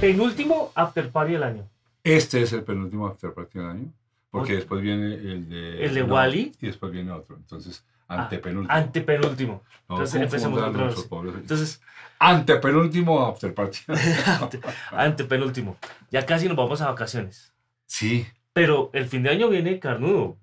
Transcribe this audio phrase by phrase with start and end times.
[0.00, 1.68] penúltimo after party del año.
[2.04, 3.92] Este es el penúltimo after party del año.
[4.30, 5.84] Porque después viene el de...
[5.84, 6.52] ¿El de Wally?
[6.60, 7.36] Y después viene otro.
[7.36, 8.72] Entonces, Ah, antepenúltimo.
[8.74, 9.62] Antepenúltimo.
[9.86, 11.06] No Entonces empecemos otra vez.
[11.36, 11.82] Entonces,
[12.18, 13.78] Antepenúltimo after party.
[14.40, 14.60] ante-
[14.92, 15.76] antepenúltimo.
[16.10, 17.52] Ya casi nos vamos a vacaciones.
[17.86, 20.36] sí, Pero el fin de año viene carnudo.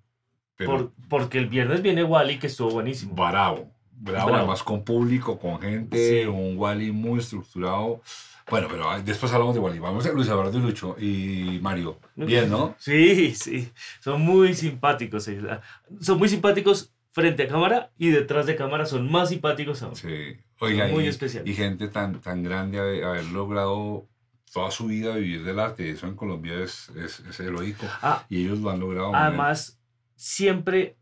[0.56, 3.16] pero por- porque el viernes viene Wally, que estuvo buenísimo.
[3.16, 3.72] bravo.
[3.98, 4.36] Bravo, Bravo.
[4.40, 6.28] además con público, con gente, Sí.
[6.28, 8.02] un Wally muy estructurado.
[8.50, 9.80] Bueno, pero ah, después hablamos de Wally.
[9.80, 11.98] Vamos a Luis Eduardo y Lucho y Mario.
[12.16, 12.76] Bien, ¿no?
[12.78, 13.72] Sí, sí.
[14.02, 15.28] Son muy simpáticos.
[15.30, 15.40] eh.
[16.00, 19.96] Son muy simpáticos frente a cámara y detrás de cámara son más simpáticos aún.
[19.96, 20.38] Sí.
[20.60, 21.48] Oiga, Muy y, especial.
[21.48, 24.08] y gente tan, tan grande haber, logrado
[24.54, 25.90] toda su vida vivir del arte.
[25.90, 27.86] Eso en Colombia es, es, es heroico.
[28.02, 29.08] Ah, Y ellos lo han logrado.
[29.08, 29.28] muy bien.
[29.28, 29.80] Además,
[30.16, 30.98] siempre,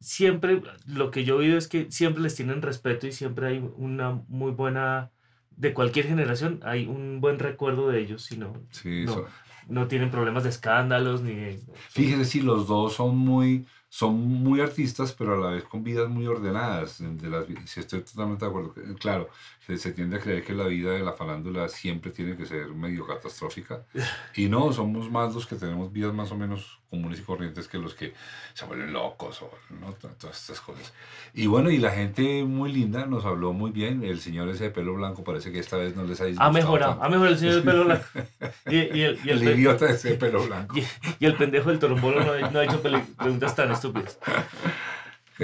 [0.00, 3.70] siempre, lo que yo he oído es que siempre les tienen respeto y siempre hay
[3.76, 5.10] una muy buena,
[5.50, 9.24] de cualquier generación, hay un buen recuerdo de ellos, y no, Sí, no,
[9.68, 14.60] no tienen problemas de escándalos ni de- Fíjese si los dos son muy, son muy
[14.60, 16.98] artistas, pero a la vez con vidas muy ordenadas.
[17.00, 18.74] De las, sí, estoy totalmente de acuerdo.
[18.76, 19.28] Eh, Claro,
[19.66, 22.68] se, se tiende a creer que la vida de la farándula siempre tiene que ser
[22.74, 23.84] medio catastrófica.
[24.36, 27.78] Y no, somos más los que tenemos vidas más o menos comunes y corrientes que
[27.78, 28.12] los que
[28.54, 29.92] se vuelven locos o ¿no?
[29.92, 30.92] To- todas estas cosas.
[31.34, 34.02] Y bueno, y la gente muy linda nos habló muy bien.
[34.04, 36.52] El señor ese de pelo blanco parece que esta vez no les ha Ha disgustado
[36.52, 37.04] mejorado, tanto.
[37.04, 38.04] ha mejorado el señor del pelo blanco.
[38.70, 40.76] Y, y el, y el El idiota ese de pelo blanco.
[40.76, 40.84] y-
[41.20, 44.18] y el pendejo del torombolo no ha, no ha hecho preguntas tan estúpidas.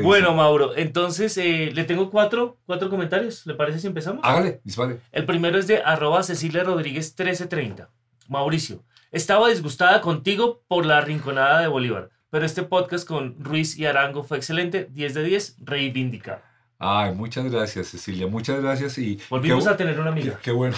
[0.03, 3.45] Bueno, Mauro, entonces eh, le tengo cuatro, cuatro comentarios.
[3.47, 4.25] ¿Le parece si empezamos?
[4.25, 5.01] Hágale, dispare.
[5.13, 7.91] El primero es de arroba Cecilia Rodríguez 1330.
[8.29, 13.85] Mauricio, estaba disgustada contigo por la rinconada de Bolívar, pero este podcast con Ruiz y
[13.85, 16.41] Arango fue excelente, 10 de 10, reivindicado.
[16.79, 18.27] Ay, muchas gracias, Cecilia.
[18.27, 20.41] Muchas gracias y Volvimos a tener una amiga.
[20.43, 20.75] qué bueno.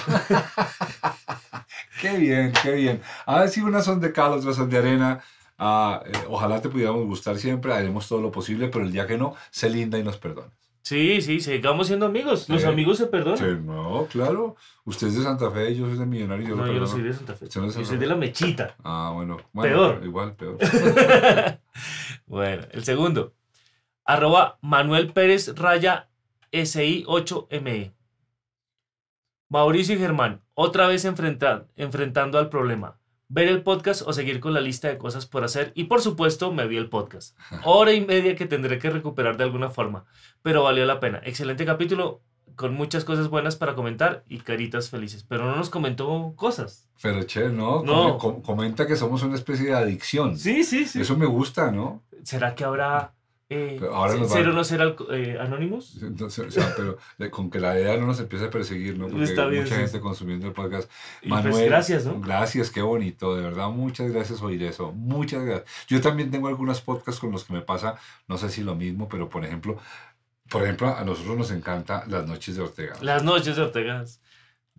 [2.02, 3.00] qué bien, qué bien.
[3.24, 5.22] A ver si unas son de cal, otras son de arena.
[5.56, 7.72] Ah, eh, ojalá te pudiéramos gustar siempre.
[7.72, 10.50] Haremos todo lo posible, pero el día que no, sé linda y nos perdona.
[10.84, 12.46] Sí, sí, sigamos siendo amigos.
[12.50, 12.68] Los Sí.
[12.68, 13.38] amigos se perdonan.
[13.38, 14.54] Sí, no, claro.
[14.84, 16.46] Usted es de Santa Fe, yo soy de Millonario.
[16.48, 17.46] Yo No, yo no soy de Santa Fe.
[17.46, 18.76] ¿Usted no es de Yo soy de la mechita.
[18.84, 19.38] Ah, bueno.
[19.54, 20.04] bueno Peor.
[20.04, 20.58] Igual, peor.
[22.26, 23.32] Bueno, el segundo.
[24.04, 26.08] Arroba Manuel Pérez Raya
[26.52, 27.92] SI 8ME.
[29.48, 32.98] Mauricio y Germán, otra vez enfrenta- enfrentando al problema.
[33.36, 35.72] Ver el podcast o seguir con la lista de cosas por hacer.
[35.74, 37.36] Y por supuesto, me vi el podcast.
[37.64, 40.04] Hora y media que tendré que recuperar de alguna forma.
[40.42, 41.20] Pero valió la pena.
[41.24, 42.20] Excelente capítulo,
[42.54, 45.24] con muchas cosas buenas para comentar y caritas felices.
[45.28, 46.88] Pero no nos comentó cosas.
[47.02, 47.82] Pero che, ¿no?
[47.82, 48.18] No.
[48.18, 50.38] Com- com- comenta que somos una especie de adicción.
[50.38, 51.00] Sí, sí, sí.
[51.00, 52.04] Eso me gusta, ¿no?
[52.22, 53.14] ¿Será que habrá
[53.50, 56.02] eh, Pero ahora nos va- ser o no ser eh, anónimos?
[56.02, 56.98] Entonces, o sea, pero
[57.30, 59.06] con que la idea no nos empiece a perseguir, ¿no?
[59.08, 60.90] Porque Está bien, mucha sí, gente consumiendo el podcast.
[61.22, 62.20] Y pues Manuel, gracias, ¿no?
[62.20, 65.68] Gracias, qué bonito, de verdad, muchas gracias oír eso, muchas gracias.
[65.88, 67.96] Yo también tengo algunos podcasts con los que me pasa,
[68.28, 69.78] no sé si lo mismo, pero por ejemplo,
[70.48, 72.94] por ejemplo, a nosotros nos encanta Las Noches de Ortega.
[73.00, 74.04] Las noches de Ortega.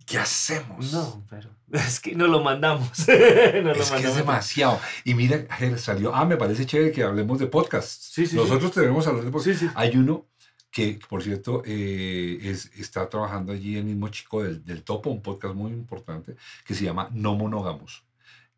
[0.06, 0.92] ¿Qué hacemos?
[0.92, 2.90] No, pero es que no lo mandamos.
[3.08, 4.16] Nos lo Es que es mandamos.
[4.16, 4.80] demasiado.
[5.04, 5.46] Y mira,
[5.78, 8.10] salió, ah, me parece chévere que hablemos de podcasts.
[8.12, 9.58] Sí, sí, Nosotros tenemos hablar de podcasts.
[9.60, 9.72] Sí, sí.
[9.74, 10.26] Hay uno
[10.70, 15.22] que, por cierto, eh, es, está trabajando allí el mismo chico del, del Topo, un
[15.22, 18.04] podcast muy importante, que se llama No Monógamos.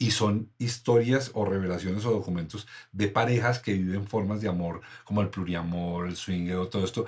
[0.00, 5.22] Y son historias o revelaciones o documentos de parejas que viven formas de amor, como
[5.22, 7.06] el pluriamor, el swingueo, todo esto.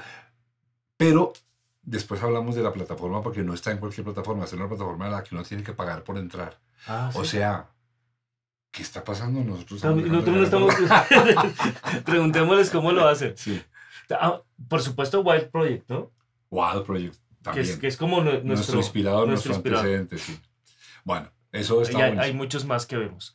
[0.97, 1.33] Pero
[1.91, 5.13] después hablamos de la plataforma, porque no está en cualquier plataforma, es una plataforma en
[5.13, 6.59] la que uno tiene que pagar por entrar.
[6.87, 7.33] Ah, O sí.
[7.33, 7.69] sea,
[8.71, 9.43] ¿qué está pasando?
[9.43, 10.75] Nosotros dejando Nosotros no estamos.
[12.05, 13.31] Preguntémosles cómo lo hacen.
[13.31, 13.63] por- Sí.
[14.11, 16.11] Ah, por supuesto, Wild Project, ¿no?
[16.51, 17.67] Wild Project Que también.
[17.67, 18.79] es, que es como nue- nuestro, nuestro.
[18.79, 20.41] inspirador, nuestro nuestro, antecedente, sí.
[21.05, 23.35] Bueno, eso está hay, hay muchos más que vemos.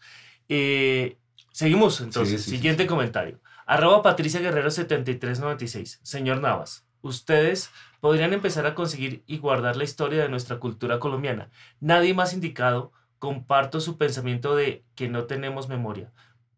[0.49, 1.17] Eh,
[1.51, 2.29] seguimos entonces.
[2.29, 3.39] Sí, sí, sí, Siguiente comentario.
[3.65, 6.00] Arroba Patricia Guerrero 7396.
[6.03, 11.50] Señor Navas, ustedes podrían empezar a conseguir y guardar la historia de nuestra cultura colombiana.
[11.80, 12.92] Nadie más indicado.
[13.19, 16.12] Comparto su pensamiento de que no tenemos memoria.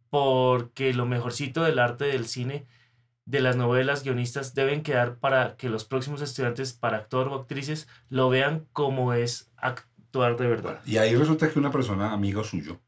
[0.09, 2.65] Porque lo mejorcito del arte del cine,
[3.25, 7.87] de las novelas, guionistas, deben quedar para que los próximos estudiantes para actor o actrices
[8.09, 10.81] lo vean como es actuar de verdad.
[10.85, 12.79] Y ahí resulta que una persona, amigo suyo,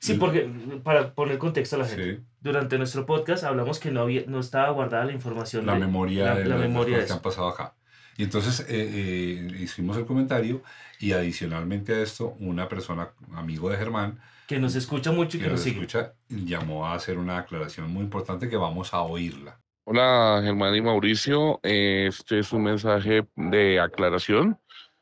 [0.00, 0.50] Sí, porque
[0.82, 4.40] para poner contexto a la gente, sí, durante nuestro podcast hablamos que no, había, no
[4.40, 5.66] estaba guardada la información.
[5.66, 7.74] la de- memoria la- de la las memoria de que han pasado acá.
[8.16, 10.62] Y entonces eh, eh, hicimos el comentario
[10.98, 15.44] y adicionalmente a esto, una persona, amigo de Germán, que nos escucha mucho y que
[15.46, 15.76] que nos nos sigue.
[15.80, 19.60] escucha, llamó a hacer una aclaración muy importante que vamos a oírla.
[19.84, 24.58] Hola Germán y Mauricio, este es un mensaje de aclaración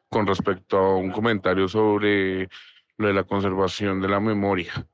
[0.08, 2.48] con respecto a un comentario sobre
[2.98, 4.86] lo de la conservación de la memoria.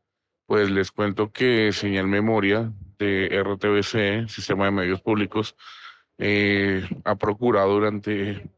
[0.47, 5.57] Pues les cuento que Señal Memoria de RTBC, Sistema de Medios Públicos,
[6.19, 8.49] eh, ha procurado durante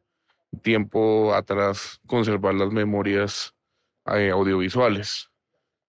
[0.63, 3.55] tiempo atrás conservar las memorias
[4.07, 5.31] eh, audiovisuales.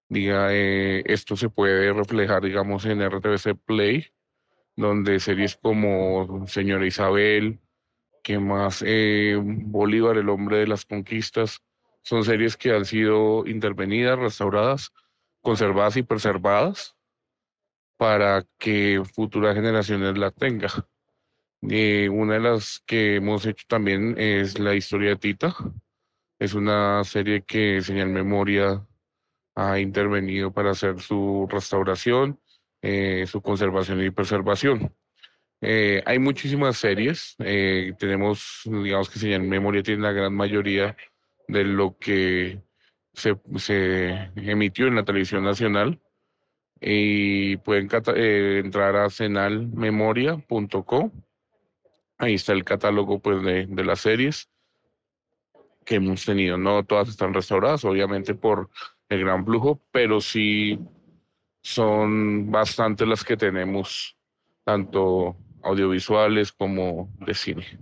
[0.07, 4.05] Diga, eh, esto se puede reflejar, digamos, en RTBC Play,
[4.75, 7.59] donde series como Señora Isabel,
[8.23, 11.61] que más Bolívar, el hombre de las conquistas,
[12.07, 14.93] son series que han sido intervenidas, restauradas,
[15.41, 16.95] conservadas y preservadas
[17.97, 20.71] para que futuras generaciones la tengan.
[21.69, 25.53] Eh, una de las que hemos hecho también es la historia de Tita.
[26.39, 28.87] Es una serie que Señal Memoria
[29.55, 32.39] ha intervenido para hacer su restauración,
[32.81, 34.95] eh, su conservación y preservación.
[35.59, 37.35] Eh, hay muchísimas series.
[37.37, 40.95] tenemos, digamos que Señal Memoria tiene la gran mayoría
[41.47, 42.61] de lo que
[43.13, 45.99] se, se emitió en la televisión nacional
[46.79, 51.11] y pueden eh, entrar a cenalmemoria.co.
[52.19, 54.49] Ahí está el catálogo pues, de, de, las series
[55.85, 56.57] que hemos tenido.
[56.57, 58.69] No todas están restauradas, obviamente por
[59.09, 60.79] el gran flujo, pero sí
[61.61, 64.17] son bastantes las que tenemos,
[64.63, 67.79] tanto audiovisuales como de cine.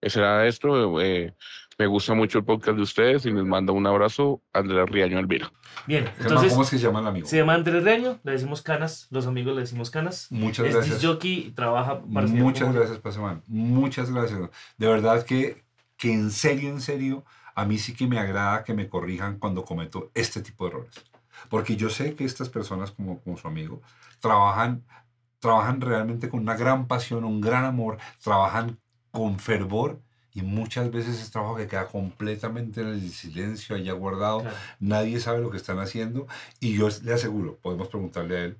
[0.00, 1.00] Ese era esto.
[1.00, 1.34] Eh,
[1.78, 5.52] me gusta mucho el podcast de ustedes y les mando un abrazo, Andrés Riaño Elvira.
[5.86, 6.50] Bien, entonces.
[6.50, 7.28] ¿Cómo es que se llama el amigo?
[7.28, 10.26] Se llama Andrés Riaño, le decimos Canas, los amigos le decimos Canas.
[10.30, 11.04] Muchas es gracias.
[11.04, 13.44] jockey, trabaja para Muchas gracias, Pasamán.
[13.46, 14.40] Muchas gracias.
[14.76, 15.62] De verdad que,
[15.96, 19.64] que en serio, en serio, a mí sí que me agrada que me corrijan cuando
[19.64, 21.04] cometo este tipo de errores.
[21.48, 23.82] Porque yo sé que estas personas, como, como su amigo,
[24.18, 24.84] trabajan,
[25.38, 28.80] trabajan realmente con una gran pasión, un gran amor, trabajan
[29.12, 30.00] con fervor
[30.38, 34.44] y muchas veces es trabajo que queda completamente en el silencio, allá guardado,
[34.78, 36.26] nadie sabe lo que están haciendo
[36.60, 38.58] y yo le aseguro, podemos preguntarle a él,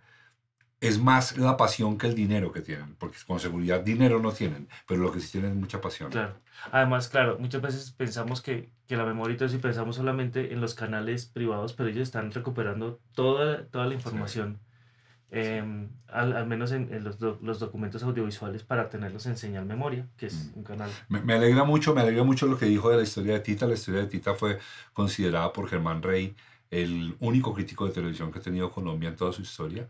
[0.80, 4.68] es más la pasión que el dinero que tienen, porque con seguridad dinero no tienen,
[4.86, 6.10] pero lo que sí tienen es mucha pasión.
[6.10, 6.34] Claro.
[6.72, 10.52] Además, claro, muchas veces pensamos que, que la memoria y todo eso, y pensamos solamente
[10.52, 14.58] en los canales privados, pero ellos están recuperando toda, toda la información.
[15.30, 20.52] Em, al, menos en, los, los, documentos audiovisuales para tenerlos en señal memoria, que es
[20.54, 20.58] mm.
[20.58, 20.90] un canal.
[21.10, 23.66] Me, me, alegra mucho, me alegra mucho lo que dijo de la historia de Tita.
[23.66, 24.58] La historia de Tita fue
[24.94, 26.34] considerada por Germán Rey
[26.70, 29.88] el único crítico de televisión que ha tenido Colombia en toda su historia.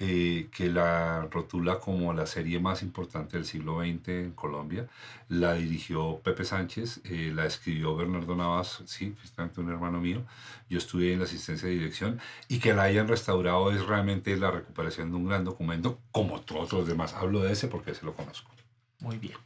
[0.00, 4.86] Eh, que la rotula como la serie más importante del siglo XX en Colombia.
[5.28, 10.22] La dirigió Pepe Sánchez, eh, la escribió Bernardo Navas, sí, justamente un hermano mío.
[10.70, 14.52] Yo estuve en la asistencia de dirección y que la hayan restaurado es realmente la
[14.52, 17.14] recuperación de un gran documento, como todos los demás.
[17.14, 18.52] Hablo de ese porque ese lo conozco.
[19.00, 19.36] Muy bien.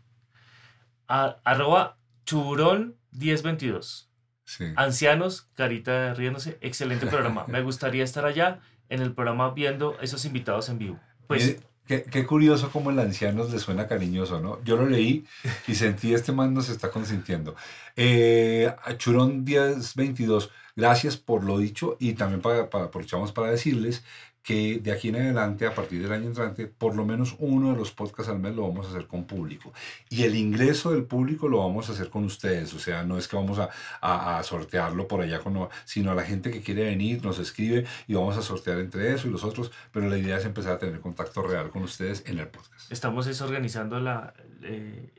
[1.07, 1.97] arroba
[2.27, 4.12] churón 1022.
[4.59, 4.67] Sí.
[4.77, 7.47] Ancianos, carita riéndose, excelente programa.
[7.49, 8.61] Me gustaría estar allá
[8.91, 11.01] en el programa viendo esos invitados en vivo.
[11.27, 11.57] Pues,
[11.87, 14.63] qué, qué, curioso como el anciano le suena cariñoso, ¿no?
[14.63, 15.25] Yo lo leí
[15.67, 17.57] y sentí este man nos está consintiendo.
[17.97, 24.05] Eh, Churón 1022, gracias por lo dicho y también para, para, aprovechamos para decirles
[24.43, 27.77] que de aquí en adelante, a partir del año entrante, por lo menos uno de
[27.77, 29.73] los podcasts al mes lo vamos a hacer con público.
[30.09, 32.75] Y el ingreso del público lo vamos a hacer con ustedes.
[32.75, 33.69] O sea, no es que vamos a,
[34.01, 38.15] a, sortearlo por allá, con, sino a la gente que quiere venir nos escribe y
[38.15, 39.71] vamos a sortear entre eso y los otros.
[39.93, 42.91] Pero la idea es empezar a tener contacto real con ustedes en el podcast.
[42.91, 44.35] Estamos organizando la...
[44.63, 45.13] Eh,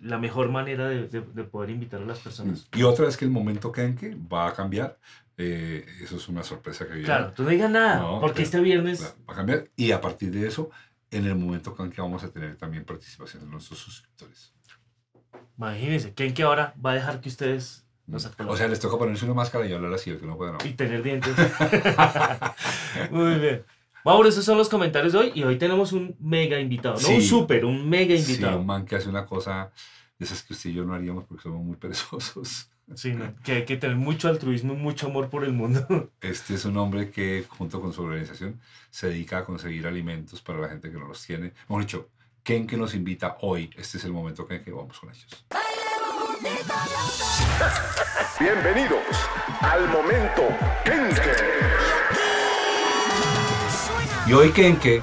[0.00, 2.68] la mejor manera de, de, poder invitar a las personas.
[2.72, 4.98] Y otra es que el momento Kenke va a cambiar
[5.36, 7.06] eh, eso es una sorpresa que viene.
[7.06, 9.14] Claro, tú no digas nada, porque este viernes...
[9.28, 10.70] Va a cambiar y a partir de eso,
[11.10, 14.52] en el momento que vamos a tener también participación de nuestros suscriptores.
[15.56, 19.24] Imagínense, ¿quién que ahora va a dejar que ustedes nos O sea, les toca ponerse
[19.24, 20.58] una máscara y hablar así, el que no puede no.
[20.64, 21.34] Y tener dientes.
[23.10, 23.64] Muy bien.
[24.04, 27.22] Mauro, esos son los comentarios de hoy y hoy tenemos un mega invitado, no un
[27.22, 28.54] súper, un mega invitado.
[28.54, 29.70] Sí, un man que hace una cosa
[30.18, 32.68] de esas que usted y yo no haríamos porque somos muy perezosos.
[32.94, 36.10] Sí, que hay que tener mucho altruismo y mucho amor por el mundo.
[36.20, 38.60] Este es un hombre que, junto con su organización,
[38.90, 41.52] se dedica a conseguir alimentos para la gente que no los tiene.
[41.68, 42.10] Hemos dicho,
[42.42, 43.70] Ken que nos invita hoy.
[43.76, 45.44] Este es el momento en que vamos con ellos.
[48.40, 49.04] Bienvenidos
[49.60, 50.42] al momento
[50.84, 51.36] Kenke.
[54.26, 55.02] Y hoy Kenke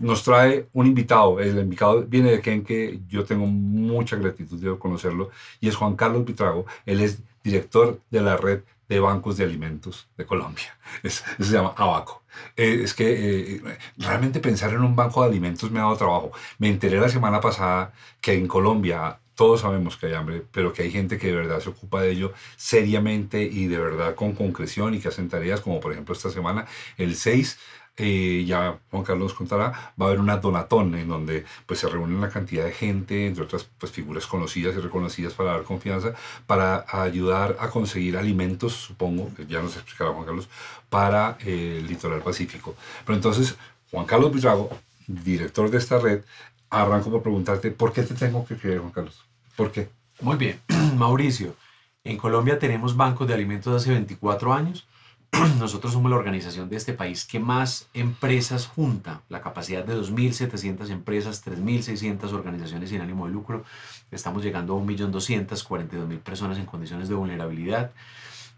[0.00, 1.38] nos trae un invitado.
[1.38, 5.30] El invitado viene de que yo tengo mucha gratitud de conocerlo,
[5.60, 6.66] y es Juan Carlos Vitrago.
[6.84, 10.76] Él es director de la red de bancos de alimentos de Colombia.
[11.02, 12.24] eso se llama Abaco.
[12.56, 13.62] Eh, es que eh,
[13.98, 16.32] realmente pensar en un banco de alimentos me ha dado trabajo.
[16.58, 20.82] Me enteré la semana pasada que en Colombia todos sabemos que hay hambre, pero que
[20.82, 24.92] hay gente que de verdad se ocupa de ello seriamente y de verdad con concreción
[24.92, 26.66] y que hacen tareas como por ejemplo esta semana,
[26.98, 27.58] el 6
[28.02, 32.16] eh, ya Juan Carlos contará, va a haber una donatón en donde pues, se reúne
[32.16, 36.14] una cantidad de gente, entre otras pues, figuras conocidas y reconocidas para dar confianza,
[36.46, 40.48] para ayudar a conseguir alimentos, supongo, ya nos explicará Juan Carlos,
[40.88, 42.74] para el litoral pacífico.
[43.04, 43.54] Pero entonces,
[43.90, 44.70] Juan Carlos Buitrago,
[45.06, 46.22] director de esta red,
[46.70, 49.22] arranco por preguntarte, ¿por qué te tengo que creer, Juan Carlos?
[49.56, 49.90] ¿Por qué?
[50.22, 50.58] Muy bien,
[50.96, 51.54] Mauricio.
[52.02, 54.86] En Colombia tenemos bancos de alimentos hace 24 años
[55.58, 60.90] nosotros somos la organización de este país que más empresas junta, la capacidad de 2.700
[60.90, 63.64] empresas, 3.600 organizaciones sin ánimo de lucro.
[64.10, 67.92] Estamos llegando a 1.242.000 personas en condiciones de vulnerabilidad.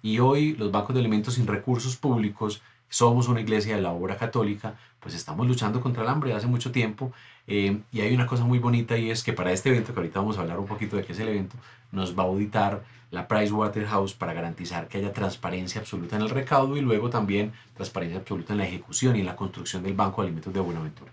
[0.03, 2.63] Y hoy los bancos de alimentos sin recursos públicos,
[2.93, 6.73] somos una iglesia de la obra católica, pues estamos luchando contra el hambre hace mucho
[6.73, 7.11] tiempo.
[7.47, 10.21] Eh, y hay una cosa muy bonita y es que para este evento, que ahorita
[10.21, 11.57] vamos a hablar un poquito de qué es el evento,
[11.91, 16.77] nos va a auditar la Pricewaterhouse para garantizar que haya transparencia absoluta en el recaudo
[16.77, 20.29] y luego también transparencia absoluta en la ejecución y en la construcción del Banco de
[20.29, 21.13] Alimentos de Buenaventura.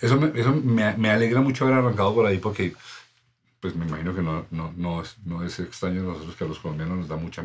[0.00, 2.74] Eso me, eso me, me alegra mucho haber arrancado por ahí porque
[3.60, 6.48] pues me imagino que no, no, no, es, no es extraño a nosotros que a
[6.48, 7.42] los colombianos nos da mucha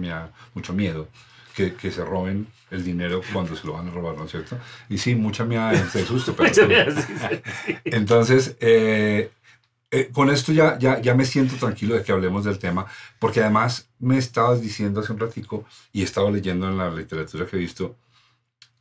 [0.54, 1.08] mucho miedo
[1.56, 4.58] que, que, se roben el dinero cuando se lo van a robar, ¿no es cierto?
[4.90, 6.36] Y sí, mucha mía de susto.
[6.36, 6.70] Pero,
[7.86, 9.32] entonces, eh,
[9.92, 12.86] eh, con esto ya, ya, ya me siento tranquilo de que hablemos del tema,
[13.20, 17.46] porque además me estabas diciendo hace un ratico, y he estado leyendo en la literatura
[17.46, 17.98] que he visto,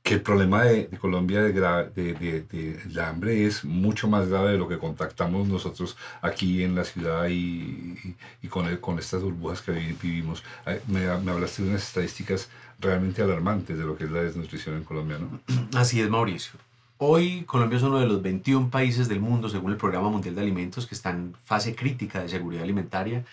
[0.02, 4.66] que el problema de, de Colombia de, de, hambre es mucho más grave de lo
[4.66, 10.42] que contactamos nosotros aquí en la ciudad y, y, con, con estas burbujas que vivimos.
[10.86, 12.48] Me, me, hablaste de unas estadísticas
[12.78, 15.40] realmente alarmantes de lo que es la desnutrición en Colombia, ¿no?
[15.78, 16.58] Así es, Mauricio.
[17.02, 20.42] Hoy Colombia es uno de los 21 países del mundo, según el Programa Mundial de
[20.42, 23.24] Alimentos, que está en fase crítica de seguridad alimentaria.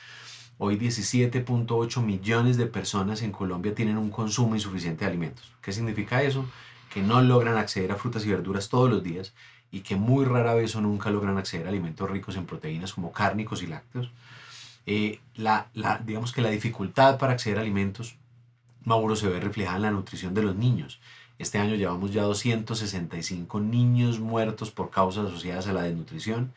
[0.58, 5.52] Hoy 17.8 millones de personas en Colombia tienen un consumo insuficiente de alimentos.
[5.62, 6.46] ¿Qué significa eso?
[6.94, 9.34] Que no logran acceder a frutas y verduras todos los días
[9.70, 13.12] y que muy rara vez o nunca logran acceder a alimentos ricos en proteínas como
[13.12, 14.10] cárnicos y lácteos.
[14.86, 15.68] Eh, la,
[16.06, 18.16] digamos que la dificultad para acceder a alimentos,
[18.86, 21.02] Mauro, se ve reflejada en la nutrición de los niños
[21.40, 26.52] este año llevamos ya 265 niños muertos por causas asociadas a la desnutrición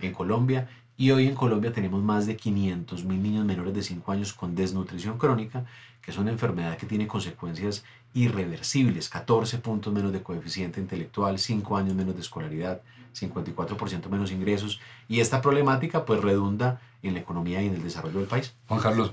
[0.00, 0.68] en Colombia.
[0.96, 4.54] Y hoy en Colombia tenemos más de 500 mil niños menores de 5 años con
[4.54, 5.66] desnutrición crónica,
[6.00, 7.84] que es una enfermedad que tiene consecuencias
[8.14, 12.80] irreversibles, 14 puntos menos de coeficiente intelectual, 5 años menos de escolaridad,
[13.14, 14.80] 54% menos ingresos.
[15.08, 18.54] Y esta problemática pues redunda en la economía y en el desarrollo del país.
[18.68, 19.12] Juan Carlos,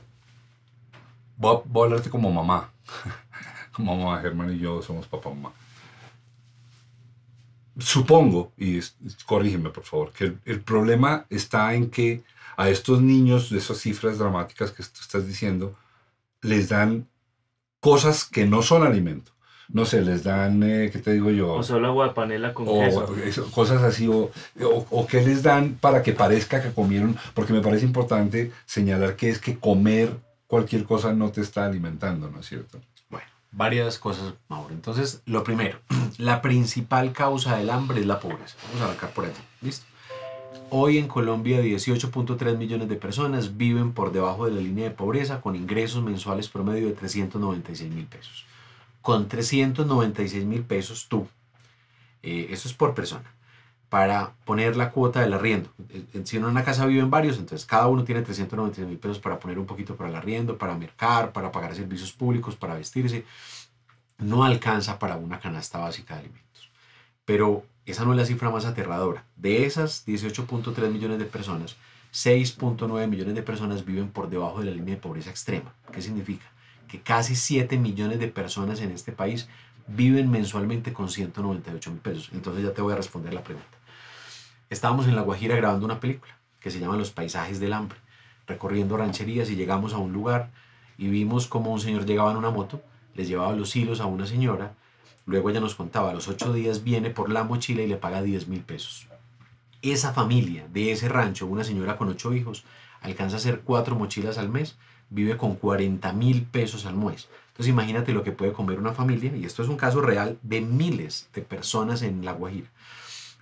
[1.38, 2.72] voy a, voy a hablarte como mamá
[3.79, 5.51] mamá Germán y yo somos papá mamá.
[7.79, 8.79] Supongo, y
[9.25, 12.24] corrígeme por favor, que el, problema está en que
[12.57, 15.75] a estos niños de esas cifras dramáticas que tú estás diciendo,
[16.41, 17.07] les dan
[17.79, 19.31] cosas que no son alimento.
[19.69, 21.53] No sé, les dan, eh, ¿qué te digo yo?
[21.53, 23.51] O solo agua de panela con queso.
[23.51, 24.31] cosas así, o,
[24.62, 29.15] o, o que les dan para que parezca que comieron, porque me parece importante señalar
[29.15, 30.17] que es que comer
[30.48, 32.79] cualquier cosa no te está alimentando, ¿no es cierto?
[33.51, 34.74] Varias cosas, Mauro.
[34.74, 35.79] Entonces, lo primero,
[36.18, 38.56] la principal causa del hambre es la pobreza.
[38.68, 39.41] Vamos a arrancar por aquí.
[39.62, 39.86] ¿Listo?
[40.72, 45.41] Hoy en Colombia 18.3 millones de personas viven por debajo de la línea de pobreza
[45.41, 48.46] con ingresos mensuales promedio de 396 mil pesos.
[49.01, 51.27] Con 396 mil pesos tú,
[52.22, 53.34] eh, eso es por persona
[53.89, 55.72] para poner la cuota del arriendo.
[56.24, 59.58] Si en una casa viven varios, entonces cada uno tiene 390 mil pesos para poner
[59.58, 63.25] un poquito para el arriendo, para mercar, para pagar servicios públicos, para vestirse.
[64.19, 66.69] No alcanza para una canasta básica de alimentos.
[67.25, 69.25] Pero esa no es la cifra más aterradora.
[69.36, 71.75] De esas 18.3 millones de personas,
[72.13, 75.74] 6.9 millones de personas viven por debajo de la línea de pobreza extrema.
[75.91, 76.46] ¿Qué significa?
[76.88, 79.48] Que casi 7 millones de personas en este país
[79.88, 82.29] viven mensualmente con 198 mil pesos.
[82.34, 83.78] Entonces ya te voy a responder la pregunta.
[84.70, 87.98] Estábamos en La Guajira grabando una película que se llama Los paisajes del hambre,
[88.46, 90.52] recorriendo rancherías y llegamos a un lugar
[90.96, 92.80] y vimos como un señor llegaba en una moto,
[93.16, 94.74] les llevaba los hilos a una señora,
[95.26, 98.22] luego ella nos contaba, a los ocho días viene por la mochila y le paga
[98.22, 99.08] 10 mil pesos.
[99.82, 102.64] Esa familia de ese rancho, una señora con ocho hijos,
[103.02, 104.78] alcanza a hacer cuatro mochilas al mes,
[105.10, 107.28] vive con 40 mil pesos al mes.
[107.48, 110.62] Entonces imagínate lo que puede comer una familia, y esto es un caso real de
[110.62, 112.68] miles de personas en La Guajira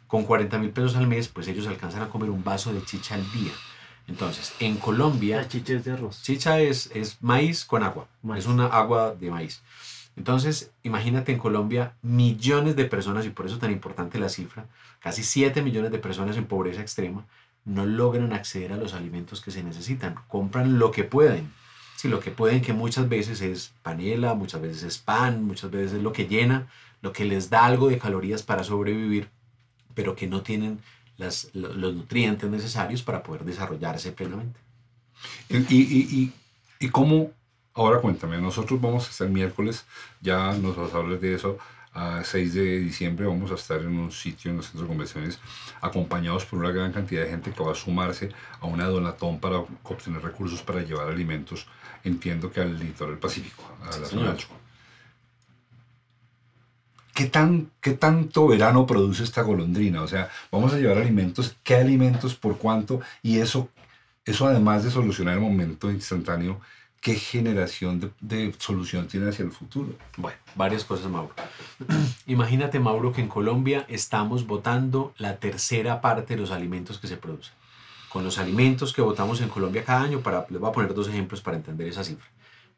[0.07, 3.15] con 40 mil pesos al mes, pues ellos alcanzan a comer un vaso de chicha
[3.15, 3.51] al día.
[4.07, 5.37] Entonces, en Colombia...
[5.37, 6.23] La chicha es de arroz.
[6.23, 8.07] Chicha es, es maíz con agua.
[8.35, 9.61] Es una agua de maíz.
[10.15, 14.65] Entonces, imagínate en Colombia millones de personas, y por eso tan importante la cifra,
[14.99, 17.25] casi 7 millones de personas en pobreza extrema,
[17.65, 20.15] no logran acceder a los alimentos que se necesitan.
[20.27, 21.51] Compran lo que pueden.
[21.97, 25.93] Sí, lo que pueden, que muchas veces es panela, muchas veces es pan, muchas veces
[25.93, 26.67] es lo que llena,
[27.01, 29.29] lo que les da algo de calorías para sobrevivir,
[29.97, 30.79] pero que no tienen
[31.17, 34.59] las, lo- los nutrientes necesarios para poder desarrollarse plenamente.
[35.49, 35.81] Y, y,
[36.19, 36.33] y,
[36.79, 37.31] y cómo,
[37.73, 39.85] ahora cuéntame, nosotros vamos a estar miércoles,
[40.21, 41.57] ya nos vas a hablar de eso,
[41.93, 45.39] a 6 de diciembre vamos a estar en un sitio en los centros de convenciones
[45.81, 48.29] acompañados por una gran cantidad de gente que va a sumarse
[48.61, 51.65] a una donatón para obtener recursos para llevar alimentos,
[52.03, 54.37] entiendo que al litoral pacífico, a Sí, la señor.
[54.37, 54.57] zona.
[57.17, 60.03] ¿Qué, tan, ¿Qué tanto verano produce esta golondrina?
[60.03, 63.01] O sea, vamos a llevar alimentos, ¿qué alimentos, por cuánto?
[63.23, 63.69] Y eso,
[64.23, 66.61] eso además de solucionar el momento instantáneo,
[67.01, 69.95] ¿qué generación de, solución tiene hacia el futuro?
[70.15, 71.33] Bueno, varias cosas, Mauro.
[72.27, 77.17] Imagínate, Mauro, que en Colombia estamos votando la tercera parte de los alimentos que se
[77.17, 77.55] producen.
[78.09, 81.07] Con los alimentos que votamos en Colombia cada año, para, les voy a poner dos
[81.07, 82.27] ejemplos para entender esa cifra.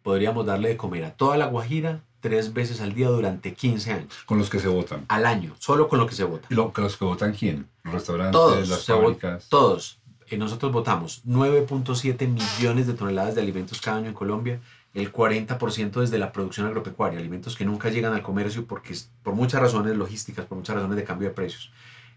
[0.03, 4.13] Podríamos darle de comer a toda la Guajira tres veces al día durante 15 años.
[4.25, 5.05] Con los que se votan.
[5.07, 6.47] Al año, solo con lo que se vota.
[6.49, 7.67] ¿Y lo, los que votan quién?
[7.83, 9.47] ¿Los restaurantes, Todos, las fábricas?
[9.49, 9.99] todos.
[10.27, 14.59] Eh, nosotros votamos 9.7 millones de toneladas de alimentos cada año en Colombia,
[14.93, 19.61] el 40% desde la producción agropecuaria, alimentos que nunca llegan al comercio porque por muchas
[19.61, 21.71] razones logísticas, por muchas razones de cambio de precios.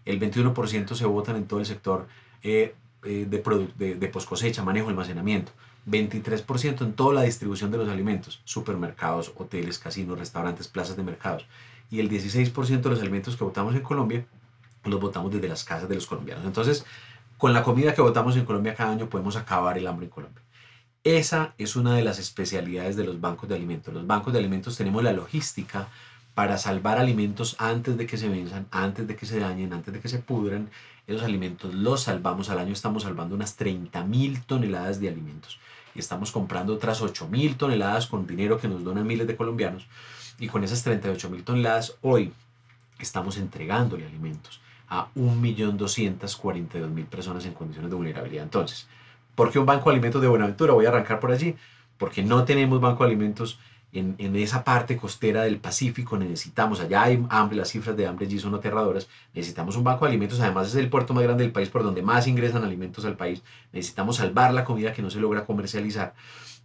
[0.05, 2.07] El 21% se votan en todo el sector
[2.41, 5.51] eh, eh, de, de, de post cosecha, manejo, almacenamiento.
[5.87, 11.45] 23% en toda la distribución de los alimentos, supermercados, hoteles, casinos, restaurantes, plazas de mercados.
[11.89, 14.25] Y el 16% de los alimentos que votamos en Colombia
[14.85, 16.45] los votamos desde las casas de los colombianos.
[16.45, 16.85] Entonces,
[17.37, 20.41] con la comida que votamos en Colombia cada año podemos acabar el hambre en Colombia.
[21.03, 23.93] Esa es una de las especialidades de los bancos de alimentos.
[23.93, 25.89] Los bancos de alimentos tenemos la logística
[26.33, 29.99] para salvar alimentos antes de que se venzan, antes de que se dañen, antes de
[29.99, 30.69] que se pudran.
[31.05, 35.59] Esos alimentos los salvamos al año, estamos salvando unas 30 mil toneladas de alimentos
[35.95, 39.85] y estamos comprando otras 8 mil toneladas con dinero que nos donan miles de colombianos.
[40.39, 42.31] Y con esas 38 mil toneladas hoy
[42.99, 48.43] estamos entregándole alimentos a 1.242.000 personas en condiciones de vulnerabilidad.
[48.43, 48.87] Entonces,
[49.35, 50.73] ¿por qué un banco de alimentos de Buenaventura?
[50.73, 51.55] Voy a arrancar por allí.
[51.97, 53.59] Porque no tenemos banco de alimentos
[53.93, 56.17] en, esa parte costera del Pacífico.
[56.17, 59.07] Necesitamos, allá hay hambre, las cifras de hambre allí son aterradoras.
[59.33, 60.39] Necesitamos un banco de alimentos.
[60.39, 63.43] Además, es el puerto más grande del país por donde más ingresan alimentos al país.
[63.71, 66.13] Necesitamos salvar la comida que no se logra comercializar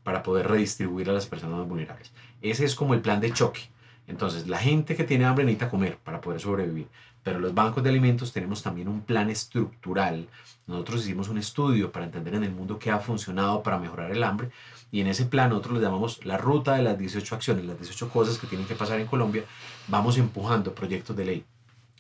[0.03, 2.13] para poder redistribuir a las personas más vulnerables.
[2.41, 3.69] Ese es como el plan de choque.
[4.07, 6.89] Entonces, la gente que tiene hambre necesita comer para poder sobrevivir.
[7.29, 10.27] Pero los bancos de alimentos tenemos también un plan estructural.
[10.67, 14.25] Nosotros hicimos un estudio para entender en el mundo qué ha funcionado para mejorar el
[14.25, 14.49] hambre.
[14.91, 18.09] Y en ese plan nosotros le llamamos la ruta de las 18 acciones, las 18
[18.09, 19.45] cosas que tienen que pasar en Colombia.
[19.89, 21.45] Vamos empujando proyectos de ley.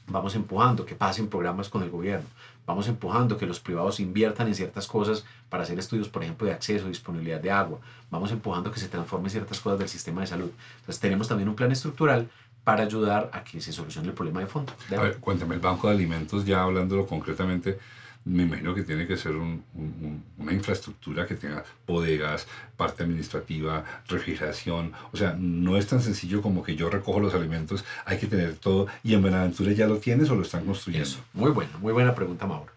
[0.06, 2.26] Vamos empujando que pasen programas con el gobierno.
[2.64, 6.54] Vamos empujando que los privados inviertan en ciertas cosas para hacer estudios, por ejemplo, de
[6.54, 7.80] acceso, disponibilidad de agua.
[8.10, 10.50] Vamos empujando que se transformen ciertas cosas del sistema de salud.
[10.80, 12.30] Entonces tenemos también un plan estructural
[12.68, 14.74] para ayudar a que se solucione el problema de fondo.
[14.94, 17.78] A ver, cuéntame, el banco de alimentos, ya hablándolo concretamente,
[18.26, 23.04] me imagino que tiene que ser un- un- un- una infraestructura que tenga bodegas, parte
[23.04, 24.92] administrativa, refrigeración.
[25.12, 28.56] O sea, no es tan sencillo como que yo recojo los alimentos, hay que tener
[28.56, 28.86] todo.
[29.02, 31.08] ¿Y en Buenaventura ya lo tienes o lo están construyendo?
[31.08, 32.70] Eso, muy buena, muy buena pregunta, Mauro.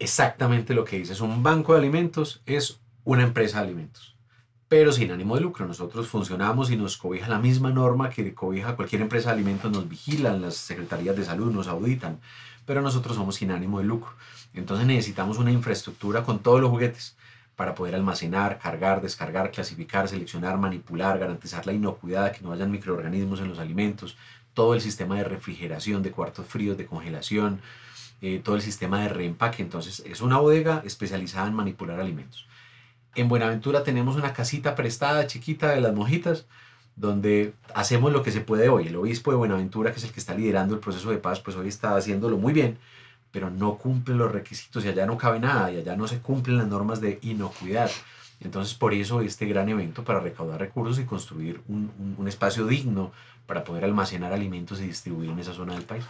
[0.00, 1.20] Exactamente lo que dices.
[1.20, 4.15] Un banco de alimentos es una empresa de alimentos,
[4.68, 5.66] pero sin ánimo de lucro.
[5.66, 9.88] Nosotros funcionamos y nos cobija la misma norma que cobija cualquier empresa de alimentos, nos
[9.88, 12.20] vigilan, las secretarías de salud nos auditan,
[12.64, 14.12] pero nosotros somos sin ánimo de lucro.
[14.54, 17.16] Entonces necesitamos una infraestructura con todos los juguetes
[17.54, 23.40] para poder almacenar, cargar, descargar, clasificar, seleccionar, manipular, garantizar la inocuidad, que no hayan microorganismos
[23.40, 24.16] en los alimentos,
[24.52, 27.60] todo el sistema de refrigeración, de cuartos fríos, de congelación,
[28.20, 29.62] eh, todo el sistema de reempaque.
[29.62, 32.46] Entonces, es una bodega especializada en manipular alimentos.
[33.16, 36.44] En Buenaventura tenemos una casita prestada chiquita de las mojitas,
[36.96, 38.88] donde hacemos lo que se puede hoy.
[38.88, 41.56] El obispo de Buenaventura, que es el que está liderando el proceso de paz, pues
[41.56, 42.76] hoy está haciéndolo muy bien,
[43.32, 46.58] pero no cumple los requisitos y allá no cabe nada y allá no se cumplen
[46.58, 47.90] las normas de inocuidad.
[48.40, 53.12] Entonces, por eso este gran evento para recaudar recursos y construir un, espacio digno
[53.46, 56.04] para poder almacenar alimentos y distribuir en esa zona del país.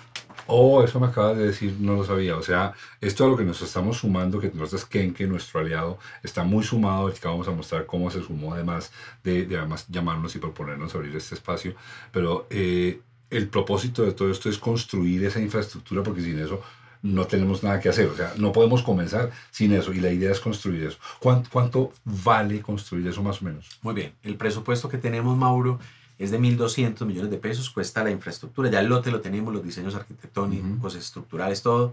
[0.47, 2.37] Oh, eso me acabas de decir, no lo sabía.
[2.37, 6.45] O sea, esto a lo que nos estamos sumando, que nosotros Kenke, nuestro aliado, está
[6.45, 8.93] muy sumado, que vamos a mostrar cómo se sumó además
[9.25, 11.75] de, de además llamarnos y proponernos abrir este espacio.
[12.13, 16.63] Pero eh, el propósito de todo esto es construir esa infraestructura, porque sin eso
[17.03, 18.07] no tenemos nada que hacer.
[18.07, 19.93] O sea, no podemos comenzar sin eso.
[19.93, 20.99] Y la idea es construir eso.
[21.21, 23.79] ¿Cuánto, cuánto vale construir eso más o menos?
[23.83, 25.79] Muy bien, el presupuesto que tenemos, Mauro,
[26.19, 29.63] es de 1.200 millones de pesos, cuesta la infraestructura, ya el lote lo tenemos, los
[29.63, 31.93] diseños arquitectónicos, estructurales, todo.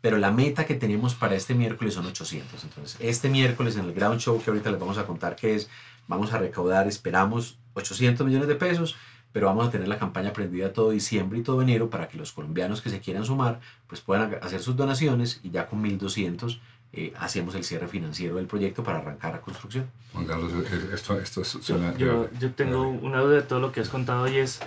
[0.00, 2.64] pero la meta que tenemos para este miércoles son 800.
[2.64, 5.68] Entonces, este miércoles en el Ground Show que ahorita les vamos a contar que es,
[6.08, 8.96] vamos a recaudar, esperamos 800 millones de pesos,
[9.32, 12.32] pero vamos a tener la campaña prendida todo diciembre y todo enero para que los
[12.32, 16.60] colombianos que se quieran sumar pues puedan hacer sus donaciones y ya con 1200
[16.92, 19.86] eh, hacemos el cierre financiero del proyecto para arrancar la construcción.
[20.12, 21.96] Juan Carlos, eh, esto, esto suena...
[21.96, 24.60] Yo, yo tengo una duda de todo lo que has contado y es,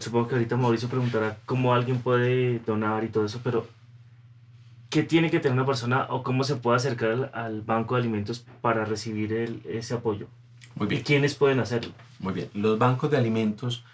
[0.00, 3.68] supongo que ahorita Mauricio preguntará cómo alguien puede donar y todo eso, pero
[4.90, 8.00] ¿qué tiene que tener una persona o cómo se puede acercar al, al banco de
[8.00, 10.26] alimentos para recibir el, ese apoyo?
[10.74, 11.00] Muy bien.
[11.00, 11.92] ¿Y quiénes pueden hacerlo?
[12.18, 12.50] Muy bien.
[12.54, 13.84] Los bancos de alimentos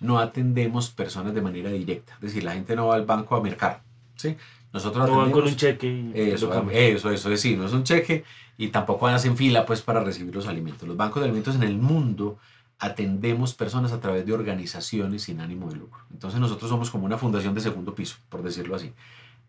[0.00, 2.14] no atendemos personas de manera directa.
[2.14, 3.82] Es decir, la gente no va al banco a mercar.
[4.16, 4.36] ¿sí?
[4.76, 7.82] Nosotros No van con un cheque y Eso, eso, eso es, sí, no es un
[7.82, 8.24] cheque
[8.58, 10.86] y tampoco hacen fila pues para recibir los alimentos.
[10.86, 12.38] Los bancos de alimentos en el mundo
[12.78, 16.02] atendemos personas a través de organizaciones sin ánimo de lucro.
[16.12, 18.92] Entonces nosotros somos como una fundación de segundo piso, por decirlo así.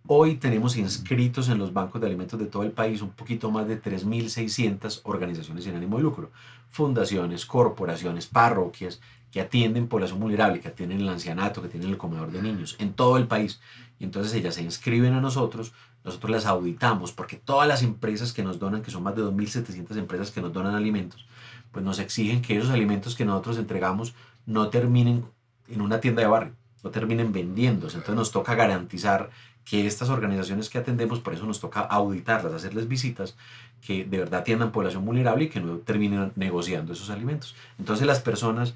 [0.09, 3.67] Hoy tenemos inscritos en los bancos de alimentos de todo el país un poquito más
[3.67, 6.31] de 3.600 organizaciones sin ánimo de lucro.
[6.69, 12.31] Fundaciones, corporaciones, parroquias que atienden población vulnerable, que atienden el ancianato, que tienen el comedor
[12.31, 13.59] de niños en todo el país.
[13.99, 18.43] Y entonces ellas se inscriben a nosotros, nosotros las auditamos, porque todas las empresas que
[18.43, 21.25] nos donan, que son más de 2.700 empresas que nos donan alimentos,
[21.71, 24.13] pues nos exigen que esos alimentos que nosotros entregamos
[24.45, 25.25] no terminen
[25.67, 27.97] en una tienda de barrio, no terminen vendiéndose.
[27.97, 29.29] Entonces nos toca garantizar
[29.65, 33.35] que estas organizaciones que atendemos, por eso nos toca auditarlas, hacerles visitas,
[33.81, 37.53] que de verdad atiendan población vulnerable y que no terminen negociando esos alimentos.
[37.77, 38.75] Entonces las personas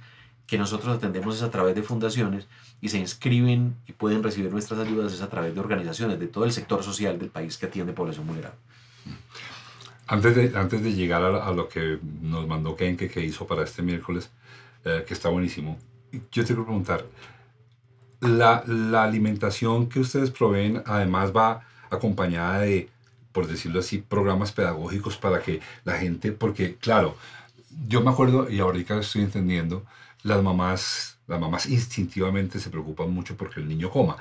[0.52, 2.46] que nosotros atendemos es a través de fundaciones
[2.82, 6.44] y se inscriben y pueden recibir nuestras ayudas es a través de organizaciones de todo
[6.44, 8.60] el sector social del país que atiende población vulnerable.
[10.08, 13.82] Antes de, antes de llegar a, lo que nos mandó Kenke que hizo para este
[13.82, 14.30] miércoles,
[14.84, 15.80] eh, que está buenísimo,
[16.12, 17.06] yo te quiero preguntar,
[18.20, 22.90] la, la alimentación que ustedes proveen además va acompañada de,
[23.32, 27.16] por decirlo así, programas pedagógicos para que la gente, porque claro,
[27.88, 29.86] yo me acuerdo y ahorita estoy entendiendo,
[30.24, 34.18] las mamás, las mamás instintivamente se preocupan mucho porque el niño coma.